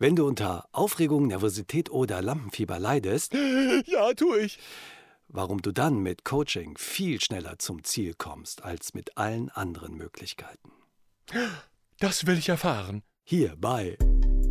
[0.00, 3.34] Wenn du unter Aufregung, Nervosität oder Lampenfieber leidest,
[3.86, 4.58] Ja, tue ich.
[5.26, 10.70] warum du dann mit Coaching viel schneller zum Ziel kommst als mit allen anderen Möglichkeiten.
[12.00, 13.02] Das will ich erfahren.
[13.24, 13.98] Hier bei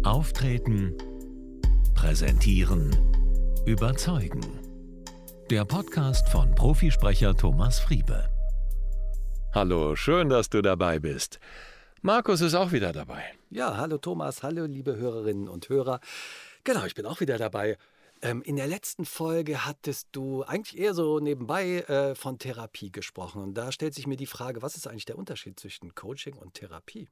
[0.04, 0.98] Auftreten,
[1.96, 2.92] präsentieren,
[3.66, 4.42] überzeugen.
[5.50, 8.30] Der Podcast von Profisprecher Thomas Friebe.
[9.56, 11.40] Hallo, schön, dass du dabei bist.
[12.02, 13.24] Markus ist auch wieder dabei.
[13.50, 16.02] Ja, hallo Thomas, hallo liebe Hörerinnen und Hörer.
[16.66, 17.78] Genau, ich bin auch wieder dabei.
[18.22, 23.42] Ähm, in der letzten Folge hattest du eigentlich eher so nebenbei äh, von Therapie gesprochen.
[23.42, 26.56] Und da stellt sich mir die Frage, was ist eigentlich der Unterschied zwischen Coaching und
[26.56, 27.08] Therapie?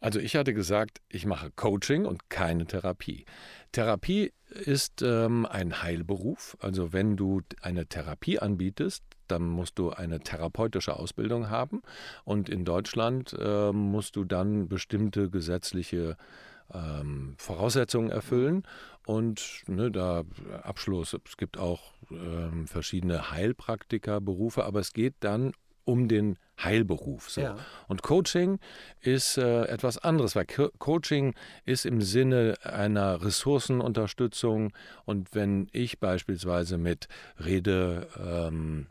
[0.00, 3.26] Also ich hatte gesagt, ich mache Coaching und keine Therapie.
[3.72, 6.56] Therapie ist ähm, ein Heilberuf.
[6.60, 11.82] Also wenn du eine Therapie anbietest, dann musst du eine therapeutische Ausbildung haben.
[12.24, 16.16] Und in Deutschland äh, musst du dann bestimmte gesetzliche
[16.72, 18.64] ähm, Voraussetzungen erfüllen.
[19.06, 20.24] Und ne, da
[20.62, 25.52] Abschluss, es gibt auch ähm, verschiedene Heilpraktikerberufe, aber es geht dann
[25.90, 27.30] um den Heilberuf.
[27.30, 27.40] So.
[27.40, 27.56] Ja.
[27.88, 28.58] Und Coaching
[29.00, 34.72] ist äh, etwas anderes, weil Co Coaching ist im Sinne einer Ressourcenunterstützung.
[35.04, 37.08] Und wenn ich beispielsweise mit
[37.42, 38.86] Rede, ähm,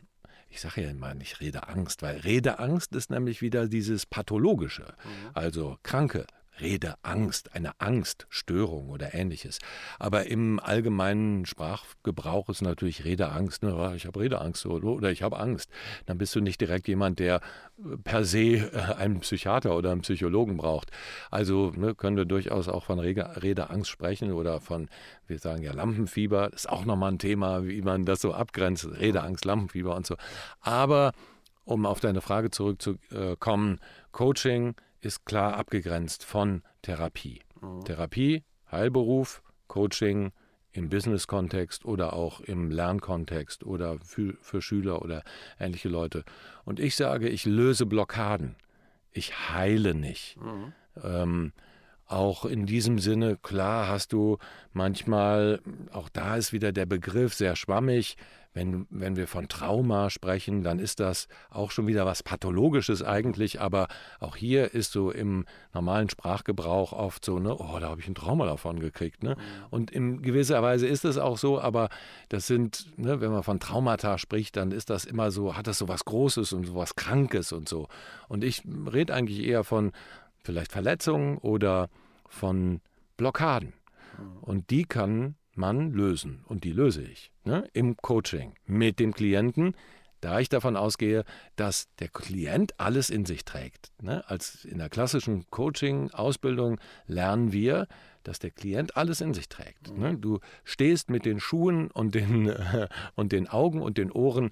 [0.48, 4.94] ich sage ja immer nicht Redeangst, weil Redeangst ist nämlich wieder dieses Pathologische,
[5.32, 6.26] also Kranke.
[6.60, 9.58] Redeangst, eine Angststörung oder ähnliches.
[9.98, 13.62] Aber im allgemeinen Sprachgebrauch ist natürlich Redeangst.
[13.62, 13.92] Ne?
[13.96, 15.70] Ich habe Redeangst oder ich habe Angst.
[16.06, 17.40] Dann bist du nicht direkt jemand, der
[18.04, 20.90] per se äh, einen Psychiater oder einen Psychologen braucht.
[21.30, 24.88] Also ne, können wir durchaus auch von Rede, Redeangst sprechen oder von,
[25.26, 26.50] wir sagen ja Lampenfieber.
[26.50, 28.86] Das ist auch nochmal ein Thema, wie man das so abgrenzt.
[28.86, 30.16] Redeangst, Lampenfieber und so.
[30.60, 31.12] Aber
[31.64, 33.80] um auf deine Frage zurückzukommen,
[34.12, 37.40] Coaching ist klar abgegrenzt von Therapie.
[37.84, 40.32] Therapie, Heilberuf, Coaching
[40.72, 45.22] im Business-Kontext oder auch im Lernkontext oder für, für Schüler oder
[45.58, 46.24] ähnliche Leute.
[46.64, 48.56] Und ich sage, ich löse Blockaden.
[49.10, 50.36] Ich heile nicht.
[51.02, 51.52] Ähm,
[52.10, 54.38] auch in diesem Sinne, klar hast du
[54.72, 55.60] manchmal,
[55.92, 58.16] auch da ist wieder der Begriff sehr schwammig,
[58.52, 63.60] wenn, wenn wir von Trauma sprechen, dann ist das auch schon wieder was Pathologisches eigentlich,
[63.60, 63.86] aber
[64.18, 68.16] auch hier ist so im normalen Sprachgebrauch oft so, ne, oh, da habe ich ein
[68.16, 69.22] Trauma davon gekriegt.
[69.22, 69.36] Ne?
[69.70, 71.90] Und in gewisser Weise ist es auch so, aber
[72.28, 75.78] das sind, ne, wenn man von Traumata spricht, dann ist das immer so, hat das
[75.78, 77.86] so was Großes und so was Krankes und so.
[78.26, 79.92] Und ich rede eigentlich eher von
[80.42, 81.88] vielleicht Verletzungen oder
[82.28, 82.80] von
[83.16, 83.74] Blockaden.
[84.40, 86.44] Und die kann man lösen.
[86.46, 87.68] Und die löse ich ne?
[87.72, 89.74] im Coaching mit dem Klienten,
[90.20, 91.24] da ich davon ausgehe,
[91.56, 93.90] dass der Klient alles in sich trägt.
[94.02, 94.28] Ne?
[94.28, 97.86] Als in der klassischen Coaching-Ausbildung lernen wir,
[98.22, 99.96] dass der Klient alles in sich trägt.
[99.96, 100.16] Ne?
[100.18, 102.54] Du stehst mit den Schuhen und den,
[103.14, 104.50] und den Augen und den Ohren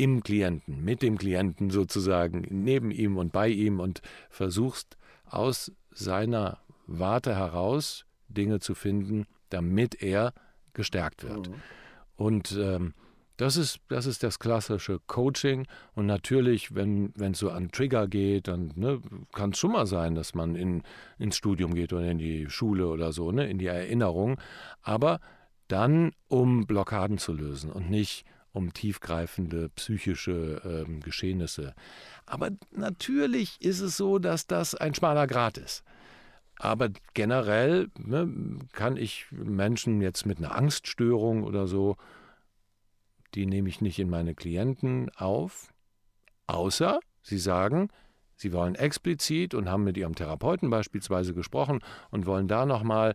[0.00, 4.00] im Klienten, mit dem Klienten sozusagen, neben ihm und bei ihm und
[4.30, 4.96] versuchst
[5.26, 10.32] aus seiner Warte heraus Dinge zu finden, damit er
[10.72, 11.50] gestärkt wird.
[12.16, 12.94] Und ähm,
[13.36, 15.66] das ist, das ist das klassische Coaching.
[15.94, 20.14] Und natürlich, wenn es so an Trigger geht, dann ne, kann es schon mal sein,
[20.14, 20.82] dass man in,
[21.18, 24.40] ins Studium geht oder in die Schule oder so, ne, in die Erinnerung.
[24.80, 25.20] Aber
[25.68, 31.74] dann, um Blockaden zu lösen und nicht um tiefgreifende psychische ähm, Geschehnisse.
[32.26, 35.84] Aber natürlich ist es so, dass das ein schmaler Grat ist.
[36.58, 38.28] Aber generell ne,
[38.72, 41.96] kann ich Menschen jetzt mit einer Angststörung oder so,
[43.34, 45.72] die nehme ich nicht in meine Klienten auf,
[46.46, 47.88] außer sie sagen,
[48.36, 51.80] sie wollen explizit und haben mit ihrem Therapeuten beispielsweise gesprochen
[52.10, 53.14] und wollen da nochmal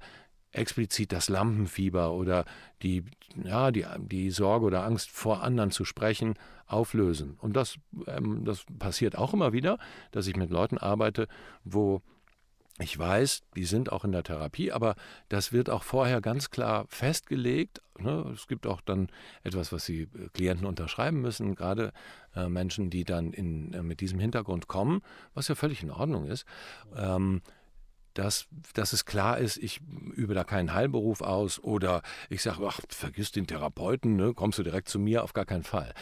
[0.56, 2.46] explizit das Lampenfieber oder
[2.82, 3.04] die,
[3.44, 6.36] ja, die, die Sorge oder Angst vor anderen zu sprechen,
[6.68, 7.38] auflösen.
[7.40, 7.78] Und das,
[8.08, 9.78] ähm, das passiert auch immer wieder,
[10.12, 11.28] dass ich mit Leuten arbeite,
[11.64, 12.02] wo
[12.78, 14.96] ich weiß, die sind auch in der Therapie, aber
[15.30, 17.82] das wird auch vorher ganz klar festgelegt.
[17.98, 18.30] Ne?
[18.34, 19.08] Es gibt auch dann
[19.44, 21.94] etwas, was die Klienten unterschreiben müssen, gerade
[22.36, 25.02] äh, Menschen, die dann in, äh, mit diesem Hintergrund kommen,
[25.34, 26.46] was ja völlig in Ordnung ist.
[28.16, 29.82] Dass, dass es klar ist, ich
[30.16, 34.64] übe da keinen Heilberuf aus oder ich sage, ach, vergiss den Therapeuten, ne, kommst du
[34.64, 35.94] direkt zu mir, auf gar keinen Fall.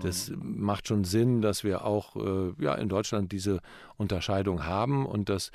[0.00, 0.60] Das mhm.
[0.60, 3.60] macht schon Sinn, dass wir auch äh, ja, in Deutschland diese
[3.96, 5.52] Unterscheidung haben und dass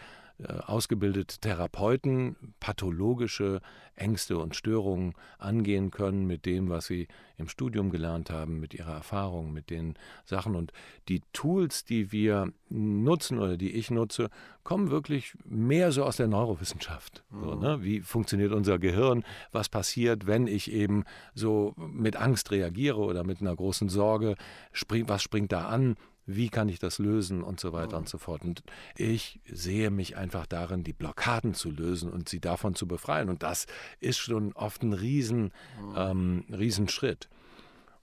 [0.66, 3.62] ausgebildete Therapeuten pathologische
[3.96, 7.08] Ängste und Störungen angehen können mit dem, was sie
[7.38, 9.96] im Studium gelernt haben, mit ihrer Erfahrung, mit den
[10.26, 10.56] Sachen.
[10.56, 10.74] Und
[11.08, 14.30] die Tools, die wir nutzen oder die ich nutze,
[14.64, 17.24] kommen wirklich mehr so aus der Neurowissenschaft.
[17.30, 17.44] Mhm.
[17.44, 17.84] So, ne?
[17.84, 19.24] Wie funktioniert unser Gehirn?
[19.52, 21.04] Was passiert, wenn ich eben
[21.36, 24.36] so mit Angst reagiere oder mit einer großen Sorge?
[25.08, 25.96] was springt da an?
[26.26, 28.44] Wie kann ich das lösen und so weiter und so fort.
[28.44, 28.64] Und
[28.96, 33.30] ich sehe mich einfach darin, die Blockaden zu lösen und sie davon zu befreien.
[33.30, 33.68] Und das
[34.00, 35.52] ist schon oft ein riesen,
[35.96, 37.30] ähm, Riesenschritt.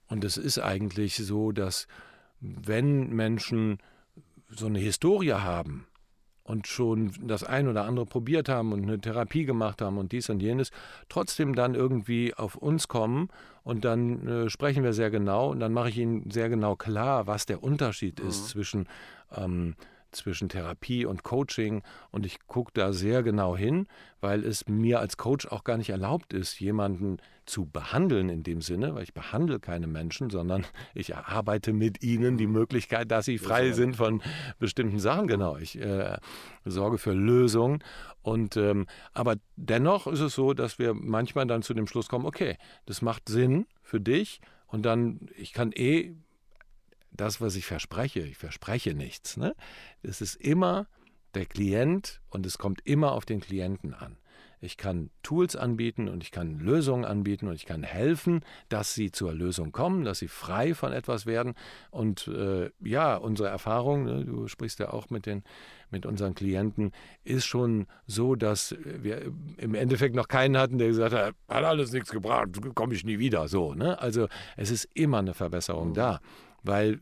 [0.07, 1.87] Und es ist eigentlich so, dass
[2.39, 3.79] wenn Menschen
[4.49, 5.87] so eine Historie haben,
[6.51, 10.29] und schon das ein oder andere probiert haben und eine Therapie gemacht haben und dies
[10.29, 10.71] und jenes,
[11.07, 13.29] trotzdem dann irgendwie auf uns kommen
[13.63, 17.25] und dann äh, sprechen wir sehr genau und dann mache ich ihnen sehr genau klar,
[17.25, 18.27] was der Unterschied mhm.
[18.27, 18.87] ist zwischen
[19.33, 19.75] ähm,
[20.11, 23.87] zwischen Therapie und Coaching und ich gucke da sehr genau hin,
[24.19, 28.61] weil es mir als Coach auch gar nicht erlaubt ist, jemanden zu behandeln in dem
[28.61, 33.37] Sinne, weil ich behandle keine Menschen, sondern ich erarbeite mit ihnen die Möglichkeit, dass sie
[33.37, 34.21] frei sind von
[34.59, 35.27] bestimmten Sachen.
[35.27, 36.17] Genau, ich äh,
[36.65, 37.83] sorge für Lösungen.
[38.21, 42.25] Und ähm, aber dennoch ist es so, dass wir manchmal dann zu dem Schluss kommen:
[42.25, 44.39] Okay, das macht Sinn für dich.
[44.67, 46.15] Und dann, ich kann eh
[47.11, 49.37] das, was ich verspreche, ich verspreche nichts.
[49.37, 49.55] Ne?
[50.01, 50.87] Es ist immer
[51.33, 54.17] der Klient und es kommt immer auf den Klienten an.
[54.63, 59.11] Ich kann Tools anbieten und ich kann Lösungen anbieten und ich kann helfen, dass sie
[59.11, 61.55] zur Lösung kommen, dass sie frei von etwas werden.
[61.89, 65.43] Und äh, ja, unsere Erfahrung, ne, du sprichst ja auch mit, den,
[65.89, 66.91] mit unseren Klienten,
[67.23, 71.91] ist schon so, dass wir im Endeffekt noch keinen hatten, der gesagt hat, hat alles
[71.91, 73.47] nichts gebracht, komme ich nie wieder.
[73.47, 73.99] So, ne?
[73.99, 74.27] Also
[74.57, 75.93] es ist immer eine Verbesserung mhm.
[75.95, 76.19] da
[76.63, 76.99] weil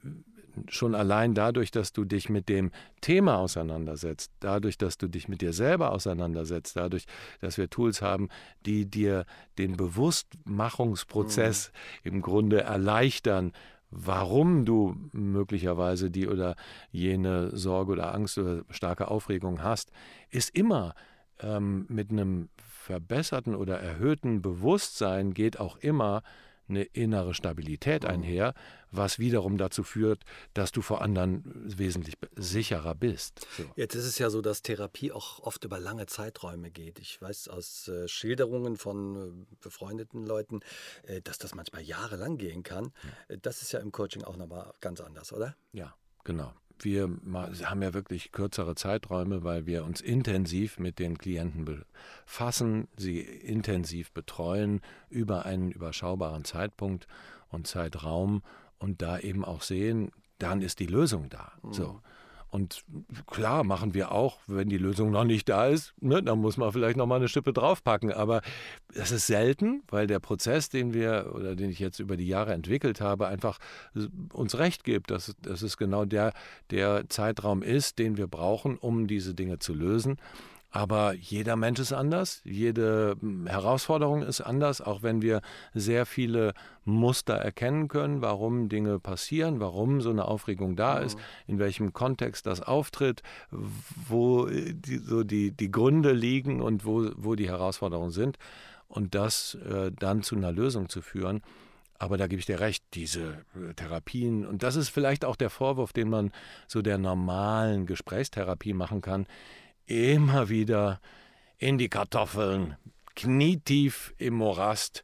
[0.67, 2.71] schon allein dadurch, dass du dich mit dem
[3.01, 7.05] Thema auseinandersetzt, dadurch, dass du dich mit dir selber auseinandersetzt, dadurch,
[7.39, 8.29] dass wir Tools haben,
[8.65, 9.25] die dir
[9.57, 11.71] den Bewusstmachungsprozess
[12.03, 12.11] mhm.
[12.11, 13.53] im Grunde erleichtern,
[13.91, 16.55] warum du möglicherweise die oder
[16.91, 19.91] jene Sorge oder Angst oder starke Aufregung hast,
[20.29, 20.93] ist immer
[21.39, 26.21] ähm, mit einem verbesserten oder erhöhten Bewusstsein geht auch immer
[26.69, 28.53] eine innere Stabilität einher,
[28.91, 30.23] was wiederum dazu führt,
[30.53, 33.45] dass du vor anderen wesentlich sicherer bist.
[33.57, 33.63] So.
[33.75, 36.99] Jetzt ist es ja so, dass Therapie auch oft über lange Zeiträume geht.
[36.99, 40.61] Ich weiß aus äh, Schilderungen von äh, befreundeten Leuten,
[41.03, 42.91] äh, dass das manchmal jahrelang gehen kann.
[43.41, 45.55] Das ist ja im Coaching auch nochmal ganz anders, oder?
[45.73, 46.53] Ja, genau
[46.85, 47.09] wir
[47.63, 54.11] haben ja wirklich kürzere Zeiträume, weil wir uns intensiv mit den Klienten befassen, sie intensiv
[54.11, 57.07] betreuen über einen überschaubaren Zeitpunkt
[57.49, 58.43] und Zeitraum
[58.77, 61.51] und da eben auch sehen, dann ist die Lösung da.
[61.63, 61.73] Mhm.
[61.73, 62.01] So.
[62.51, 62.83] Und
[63.27, 66.71] klar machen wir auch, wenn die Lösung noch nicht da ist, ne, dann muss man
[66.71, 68.11] vielleicht noch mal eine Schippe draufpacken.
[68.11, 68.41] Aber
[68.93, 72.53] das ist selten, weil der Prozess, den wir oder den ich jetzt über die Jahre
[72.53, 73.59] entwickelt habe, einfach
[74.33, 76.33] uns recht gibt, dass, dass es genau der,
[76.71, 80.17] der Zeitraum ist, den wir brauchen, um diese Dinge zu lösen.
[80.71, 85.41] Aber jeder Mensch ist anders, jede hm, Herausforderung ist anders, auch wenn wir
[85.73, 86.53] sehr viele
[86.85, 91.17] Muster erkennen können, warum Dinge passieren, warum so eine Aufregung da ist,
[91.47, 97.09] in welchem Kontext das auftritt, wo äh, die, so die, die Gründe liegen und wo,
[97.15, 98.37] wo die Herausforderungen sind.
[98.87, 101.41] Und das äh, dann zu einer Lösung zu führen.
[101.99, 105.49] Aber da gebe ich dir recht, diese äh, Therapien, und das ist vielleicht auch der
[105.49, 106.31] Vorwurf, den man
[106.67, 109.27] so der normalen Gesprächstherapie machen kann,
[109.89, 111.01] immer wieder
[111.57, 112.77] in die Kartoffeln,
[113.15, 115.03] knietief im Morast.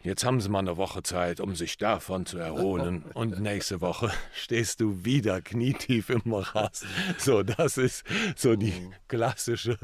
[0.00, 3.04] Jetzt haben sie mal eine Woche Zeit, um sich davon zu erholen.
[3.14, 6.86] Und nächste Woche stehst du wieder knietief im Morast.
[7.16, 8.04] So, das ist
[8.36, 8.74] so die
[9.08, 9.76] klassische,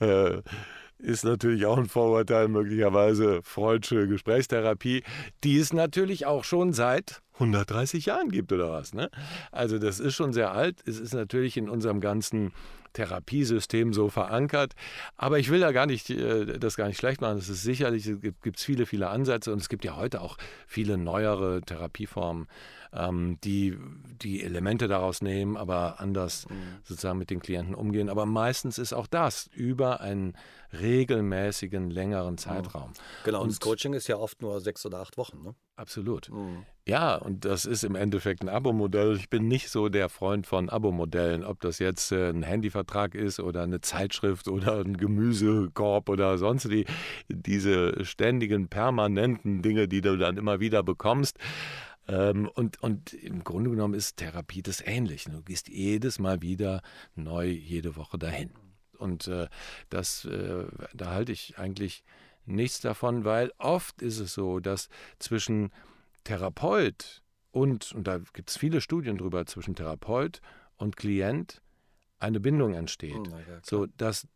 [0.00, 0.42] äh,
[0.98, 5.04] ist natürlich auch ein Vorurteil, möglicherweise Freudsche Gesprächstherapie,
[5.44, 8.94] die es natürlich auch schon seit 130 Jahren gibt oder was.
[8.94, 9.10] Ne?
[9.52, 10.80] Also das ist schon sehr alt.
[10.86, 12.52] Es ist natürlich in unserem ganzen
[12.96, 14.72] Therapiesystem so verankert.
[15.16, 17.38] Aber ich will da gar nicht, äh, das gar nicht schlecht machen.
[17.38, 20.36] Es ist sicherlich, es gibt viele, viele Ansätze und es gibt ja heute auch
[20.66, 22.48] viele neuere Therapieformen,
[22.96, 23.76] ähm, die
[24.22, 26.78] die Elemente daraus nehmen, aber anders mhm.
[26.84, 28.08] sozusagen mit den Klienten umgehen.
[28.08, 30.34] Aber meistens ist auch das über einen
[30.72, 32.38] regelmäßigen, längeren mhm.
[32.38, 32.92] Zeitraum.
[33.24, 35.42] Genau, und das Coaching ist ja oft nur sechs oder acht Wochen.
[35.42, 35.54] Ne?
[35.76, 36.30] Absolut.
[36.30, 36.64] Mhm.
[36.88, 39.16] Ja, und das ist im Endeffekt ein Abo-Modell.
[39.16, 43.40] Ich bin nicht so der Freund von Abo-Modellen, ob das jetzt äh, ein Handyvertrag ist
[43.40, 46.86] oder eine Zeitschrift oder ein Gemüsekorb oder sonst die,
[47.28, 51.38] diese ständigen, permanenten Dinge, die du dann immer wieder bekommst.
[52.08, 55.24] Ähm, und, und im Grunde genommen ist Therapie das ähnlich.
[55.24, 56.82] Du gehst jedes Mal wieder
[57.14, 58.50] neu, jede Woche dahin.
[58.98, 59.48] Und äh,
[59.90, 62.04] das, äh, da halte ich eigentlich
[62.46, 65.72] nichts davon, weil oft ist es so, dass zwischen
[66.24, 70.40] Therapeut und, und da gibt es viele Studien drüber, zwischen Therapeut
[70.76, 71.62] und Klient
[72.18, 73.16] eine Bindung entsteht.
[73.16, 74.26] Oh, ja, so dass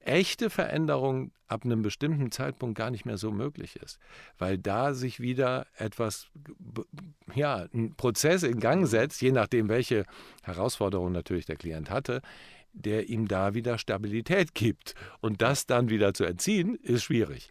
[0.00, 3.98] echte Veränderung ab einem bestimmten Zeitpunkt gar nicht mehr so möglich ist,
[4.38, 6.28] weil da sich wieder etwas,
[7.34, 10.04] ja, ein Prozess in Gang setzt, je nachdem, welche
[10.42, 12.20] Herausforderung natürlich der Klient hatte,
[12.72, 14.94] der ihm da wieder Stabilität gibt.
[15.20, 17.50] Und das dann wieder zu entziehen, ist schwierig.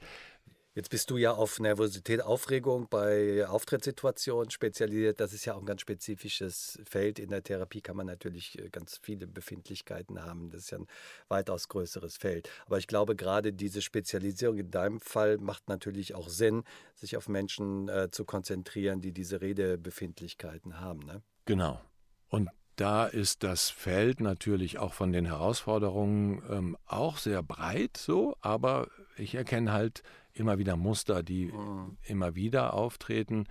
[0.78, 5.20] Jetzt bist du ja auf Nervosität, Aufregung bei Auftrittssituationen spezialisiert.
[5.20, 7.18] Das ist ja auch ein ganz spezifisches Feld.
[7.18, 10.52] In der Therapie kann man natürlich äh, ganz viele Befindlichkeiten haben.
[10.52, 10.86] Das ist ja ein
[11.30, 12.48] weitaus größeres Feld.
[12.68, 17.28] Aber ich glaube, gerade diese Spezialisierung in deinem Fall macht natürlich auch Sinn, sich auf
[17.28, 21.00] Menschen äh, zu konzentrieren, die diese Redebefindlichkeiten haben.
[21.08, 21.24] Ne?
[21.46, 21.82] Genau.
[22.30, 28.38] Und da ist das Feld natürlich auch von den Herausforderungen ähm, auch sehr breit so,
[28.42, 30.04] aber ich erkenne halt
[30.39, 31.98] immer wieder Muster, die mhm.
[32.03, 33.46] immer wieder auftreten.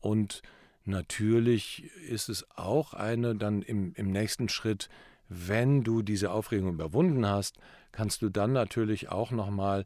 [0.00, 0.42] Und
[0.84, 4.88] natürlich ist es auch eine dann im, im nächsten Schritt,
[5.28, 7.58] wenn du diese Aufregung überwunden hast,
[7.90, 9.84] kannst du dann natürlich auch nochmal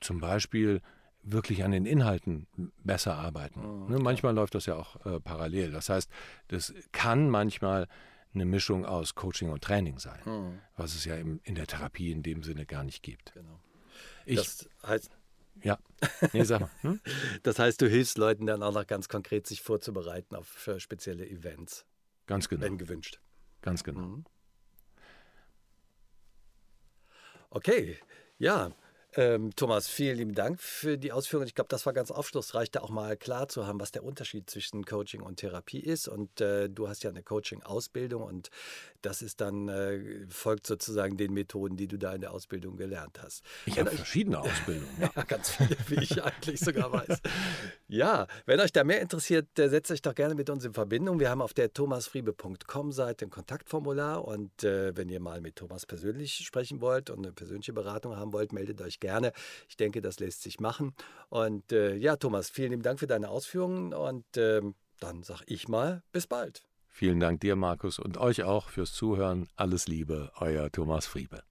[0.00, 0.80] zum Beispiel
[1.22, 2.46] wirklich an den Inhalten
[2.82, 3.60] besser arbeiten.
[3.60, 5.70] Mhm, ne, manchmal läuft das ja auch äh, parallel.
[5.70, 6.10] Das heißt,
[6.48, 7.88] das kann manchmal
[8.32, 10.58] eine Mischung aus Coaching und Training sein, mhm.
[10.76, 13.32] was es ja im, in der Therapie in dem Sinne gar nicht gibt.
[13.34, 13.60] Genau.
[14.24, 15.10] Ich, das heißt,
[15.62, 15.78] ja,
[16.32, 16.70] nee, sag mal.
[16.82, 17.00] Hm?
[17.42, 21.86] Das heißt, du hilfst Leuten dann auch noch ganz konkret, sich vorzubereiten auf spezielle Events.
[22.26, 22.62] Ganz genau.
[22.62, 23.20] Wenn gewünscht.
[23.62, 24.00] Ganz genau.
[24.00, 24.24] Mhm.
[27.50, 27.98] Okay,
[28.38, 28.72] ja.
[29.16, 31.48] Ähm, Thomas, vielen lieben Dank für die Ausführungen.
[31.48, 34.48] Ich glaube, das war ganz aufschlussreich, da auch mal klar zu haben, was der Unterschied
[34.48, 36.06] zwischen Coaching und Therapie ist.
[36.06, 38.50] Und äh, du hast ja eine Coaching-Ausbildung und
[39.02, 43.20] das ist dann, äh, folgt sozusagen den Methoden, die du da in der Ausbildung gelernt
[43.20, 43.42] hast.
[43.66, 44.94] Ich habe verschiedene Ausbildungen.
[45.00, 45.10] Ja.
[45.16, 47.20] ja, ganz viele, wie ich eigentlich sogar weiß.
[47.92, 51.18] Ja, wenn euch da mehr interessiert, äh, setzt euch doch gerne mit uns in Verbindung.
[51.18, 55.86] Wir haben auf der thomasfriebe.com Seite ein Kontaktformular und äh, wenn ihr mal mit Thomas
[55.86, 59.32] persönlich sprechen wollt und eine persönliche Beratung haben wollt, meldet euch gerne.
[59.68, 60.94] Ich denke, das lässt sich machen.
[61.28, 65.68] Und äh, ja, Thomas, vielen lieben Dank für deine Ausführungen und ähm, dann sage ich
[65.68, 66.62] mal, bis bald.
[66.88, 69.48] Vielen Dank dir, Markus, und euch auch fürs Zuhören.
[69.56, 71.42] Alles Liebe, euer Thomas Friebe.